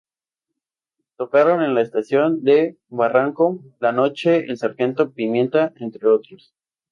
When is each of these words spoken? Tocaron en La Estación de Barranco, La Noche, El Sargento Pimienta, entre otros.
Tocaron 1.15 1.61
en 1.61 1.75
La 1.75 1.83
Estación 1.83 2.43
de 2.43 2.75
Barranco, 2.89 3.63
La 3.79 3.91
Noche, 3.91 4.37
El 4.49 4.57
Sargento 4.57 5.11
Pimienta, 5.11 5.73
entre 5.75 6.07
otros. 6.07 6.55